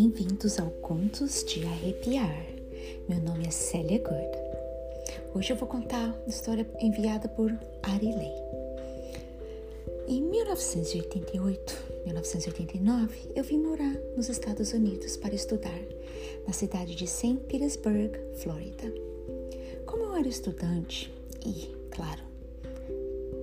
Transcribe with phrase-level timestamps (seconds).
[0.00, 2.46] Bem-vindos ao Contos de Arrepiar.
[3.08, 4.38] Meu nome é Célia Good.
[5.34, 7.50] Hoje eu vou contar uma história enviada por
[7.82, 8.32] Ari Lei.
[10.06, 15.80] Em 1988, 1989, eu vim morar nos Estados Unidos para estudar
[16.46, 17.34] na cidade de St.
[17.48, 18.94] Petersburg, Flórida.
[19.84, 21.12] Como eu era estudante
[21.44, 22.22] e, claro,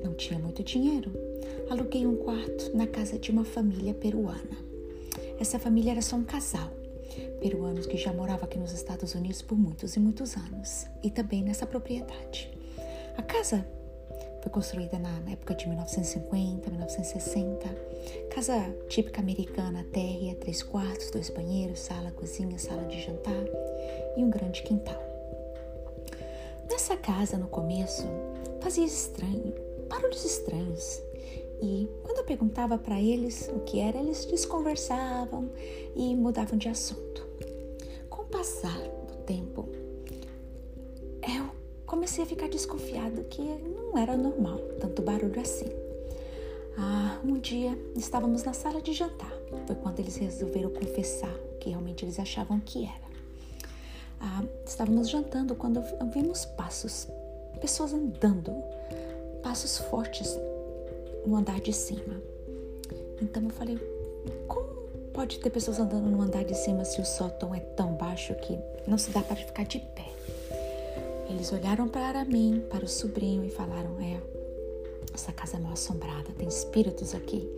[0.00, 1.10] não tinha muito dinheiro,
[1.68, 4.65] aluguei um quarto na casa de uma família peruana.
[5.38, 6.70] Essa família era só um casal,
[7.40, 11.42] peruanos que já moravam aqui nos Estados Unidos por muitos e muitos anos, e também
[11.42, 12.50] nessa propriedade.
[13.16, 13.66] A casa
[14.42, 17.68] foi construída na época de 1950, 1960.
[18.30, 23.44] Casa típica americana, térrea, três quartos, dois banheiros, sala, cozinha, sala de jantar
[24.16, 25.02] e um grande quintal.
[26.70, 28.06] Nessa casa, no começo,
[28.60, 29.54] fazia estranho,
[29.88, 31.02] barulhos estranhos,
[31.60, 31.88] e
[32.26, 35.48] perguntava para eles o que era, eles desconversavam
[35.94, 37.24] e mudavam de assunto.
[38.10, 39.68] Com o passar do tempo,
[41.22, 41.46] eu
[41.86, 45.66] comecei a ficar desconfiado que não era normal tanto barulho assim.
[46.76, 49.32] Ah, um dia estávamos na sala de jantar.
[49.66, 53.06] Foi quando eles resolveram confessar o que realmente eles achavam que era.
[54.20, 57.06] Ah, estávamos jantando quando vimos passos,
[57.60, 58.52] pessoas andando,
[59.42, 60.36] passos fortes
[61.26, 62.22] no andar de cima.
[63.20, 63.78] Então eu falei,
[64.46, 64.64] como
[65.12, 68.58] pode ter pessoas andando no andar de cima se o sótão é tão baixo que
[68.86, 70.06] não se dá para ficar de pé?
[71.28, 74.20] Eles olharam para mim, para o sobrinho e falaram: É,
[75.12, 77.48] essa casa é mal assombrada, tem espíritos aqui.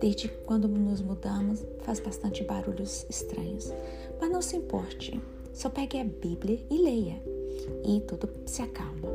[0.00, 3.72] Desde quando nos mudamos, faz bastante barulhos estranhos.
[4.20, 5.20] Mas não se importe,
[5.52, 7.20] só pegue a Bíblia e leia,
[7.84, 9.08] e tudo se acalma.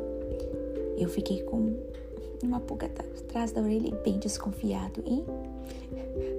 [0.98, 1.76] Eu fiquei com
[2.45, 5.23] uma pulga atrás da orelha bem desconfiado e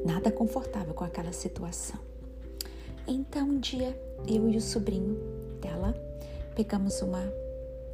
[0.06, 1.98] nada confortável com aquela situação.
[3.06, 5.18] Então um dia eu e o sobrinho
[5.60, 5.94] dela
[6.54, 7.22] pegamos uma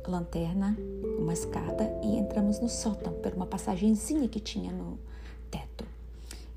[0.07, 0.77] lanterna,
[1.19, 4.99] uma escada e entramos no sótão por uma passagenzinha que tinha no
[5.51, 5.85] teto.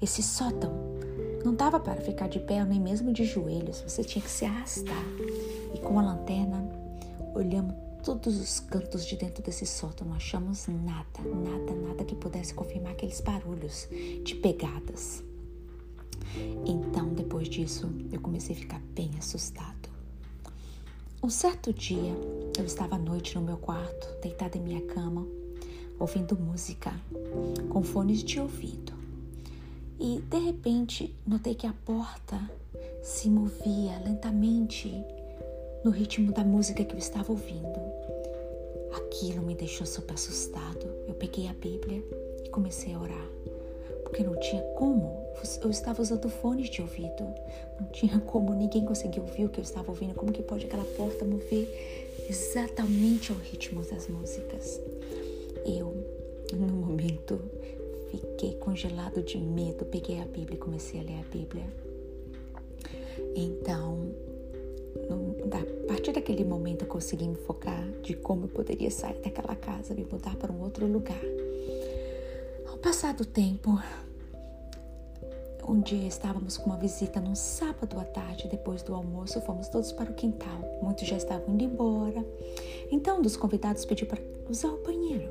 [0.02, 0.72] Esse sótão
[1.44, 5.04] não dava para ficar de pé nem mesmo de joelhos, você tinha que se arrastar.
[5.74, 6.68] E com a lanterna
[7.34, 12.54] olhamos todos os cantos de dentro desse sótão, não achamos nada, nada, nada que pudesse
[12.54, 13.88] confirmar aqueles barulhos
[14.24, 15.24] de pegadas.
[16.66, 19.90] Então, depois disso, eu comecei a ficar bem assustado.
[21.24, 22.14] Um certo dia,
[22.58, 25.26] eu estava à noite no meu quarto, deitada em minha cama,
[25.98, 26.94] ouvindo música,
[27.70, 28.92] com fones de ouvido.
[29.98, 32.38] E de repente, notei que a porta
[33.02, 34.92] se movia lentamente
[35.84, 37.93] no ritmo da música que eu estava ouvindo.
[38.94, 40.86] Aquilo me deixou super assustado.
[41.08, 42.04] Eu peguei a Bíblia
[42.46, 43.28] e comecei a orar,
[44.04, 45.24] porque não tinha como.
[45.62, 47.24] Eu estava usando fones de ouvido,
[47.80, 50.14] não tinha como ninguém conseguir ouvir o que eu estava ouvindo.
[50.14, 51.68] Como que pode aquela porta mover
[52.30, 54.80] exatamente ao ritmo das músicas?
[55.66, 55.96] Eu,
[56.54, 57.42] no momento,
[58.12, 59.86] fiquei congelado de medo.
[59.86, 61.66] Peguei a Bíblia e comecei a ler a Bíblia.
[63.36, 64.03] Então,
[66.24, 70.38] daquele momento eu consegui me focar de como eu poderia sair daquela casa, me mudar
[70.38, 71.20] para um outro lugar.
[72.66, 73.78] Ao passar do tempo,
[75.68, 79.92] um dia estávamos com uma visita num sábado à tarde, depois do almoço, fomos todos
[79.92, 80.80] para o quintal.
[80.82, 82.26] Muitos já estavam indo embora.
[82.90, 85.30] Então, um dos convidados pediu para usar o banheiro.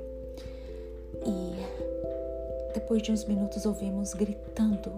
[1.25, 4.93] E depois de uns minutos ouvimos gritando.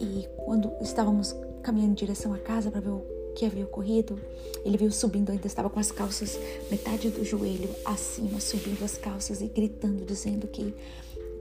[0.00, 4.18] E quando estávamos caminhando em direção à casa para ver o que havia ocorrido,
[4.64, 6.36] ele viu subindo, ainda estava com as calças,
[6.68, 10.74] metade do joelho acima, subindo as calças e gritando, dizendo que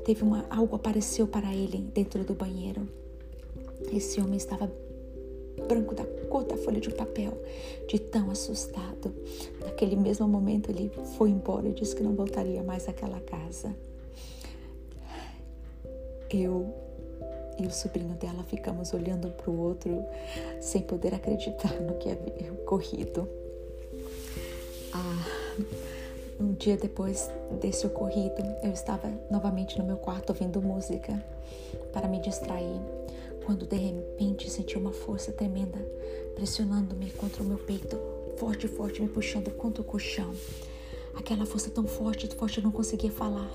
[0.05, 2.87] teve uma algo apareceu para ele dentro do banheiro.
[3.91, 4.71] Esse homem estava
[5.67, 7.35] branco da cor da folha de papel,
[7.87, 9.11] de tão assustado.
[9.59, 13.75] Naquele mesmo momento ele foi embora e disse que não voltaria mais àquela casa.
[16.29, 16.86] Eu
[17.59, 20.03] e o sobrinho dela ficamos olhando para o outro
[20.61, 23.27] sem poder acreditar no que havia ocorrido.
[24.93, 25.25] Ah,
[26.39, 31.23] um dia depois desse ocorrido, eu estava novamente no meu quarto ouvindo música
[31.91, 32.79] para me distrair,
[33.45, 35.79] quando de repente senti uma força tremenda
[36.35, 37.99] pressionando-me contra o meu peito,
[38.37, 40.31] forte, forte, me puxando contra o colchão
[41.17, 43.49] aquela força tão forte, forte, eu não conseguia falar.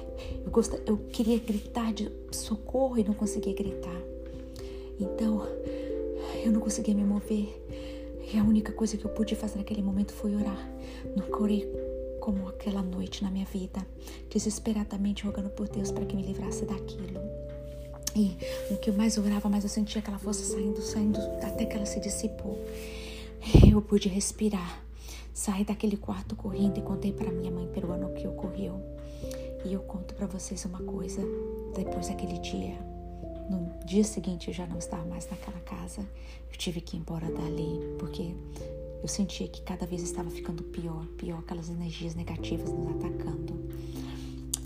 [0.44, 0.72] Eu, gost...
[0.84, 4.00] eu queria gritar de socorro e não conseguia gritar.
[4.98, 5.46] Então,
[6.44, 7.48] eu não conseguia me mover.
[8.32, 10.70] E a única coisa que eu pude fazer naquele momento foi orar.
[11.16, 11.68] Nunca orei
[12.20, 13.84] como aquela noite na minha vida,
[14.30, 17.20] desesperadamente rogando por Deus para que me livrasse daquilo.
[18.14, 18.36] E
[18.70, 21.86] no que eu mais orava, mais eu sentia aquela força saindo, saindo, até que ela
[21.86, 22.58] se dissipou.
[23.68, 24.81] Eu pude respirar.
[25.34, 28.80] Saí daquele quarto correndo e contei para minha mãe peruana o que ocorreu.
[29.64, 31.22] E eu conto para vocês uma coisa.
[31.74, 32.78] Depois daquele dia,
[33.48, 36.02] no dia seguinte eu já não estava mais naquela casa.
[36.50, 38.34] Eu tive que ir embora dali porque
[39.02, 43.54] eu sentia que cada vez estava ficando pior, pior, aquelas energias negativas nos atacando.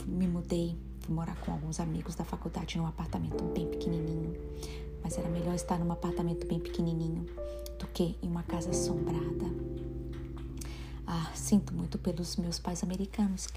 [0.05, 4.35] Me mudei, fui morar com alguns amigos da faculdade num apartamento bem pequenininho.
[5.03, 7.25] Mas era melhor estar num apartamento bem pequenininho
[7.79, 9.47] do que em uma casa assombrada.
[11.07, 13.49] Ah, sinto muito pelos meus pais americanos,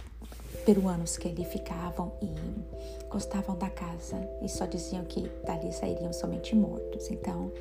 [0.65, 6.55] peruanos que ali ficavam e gostavam da casa e só diziam que dali sairiam somente
[6.55, 7.09] mortos.
[7.09, 7.51] Então,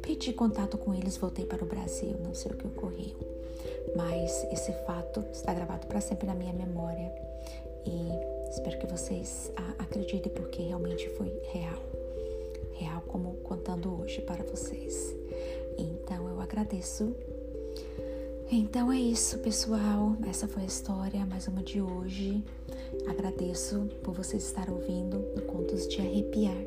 [0.00, 3.16] perdi contato com eles, voltei para o Brasil, não sei o que ocorreu.
[3.94, 7.12] Mas esse fato está gravado para sempre na minha memória
[7.84, 11.82] e espero que vocês acreditem porque realmente foi real.
[12.72, 15.14] Real como contando hoje para vocês.
[15.78, 17.14] Então eu agradeço
[18.54, 20.16] então é isso, pessoal.
[20.28, 22.40] Essa foi a história, mais uma de hoje.
[23.08, 26.62] Agradeço por vocês estarem ouvindo no Contos de Arrepiar.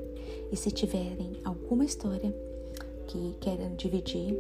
[0.51, 2.36] E se tiverem alguma história
[3.07, 4.38] que queiram dividir,